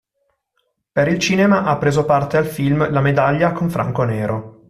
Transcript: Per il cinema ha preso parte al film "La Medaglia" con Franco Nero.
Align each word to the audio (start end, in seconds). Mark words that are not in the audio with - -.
Per 0.91 1.07
il 1.07 1.19
cinema 1.19 1.61
ha 1.63 1.77
preso 1.77 2.05
parte 2.05 2.35
al 2.35 2.47
film 2.47 2.89
"La 2.89 3.01
Medaglia" 3.01 3.51
con 3.51 3.69
Franco 3.69 4.03
Nero. 4.03 4.59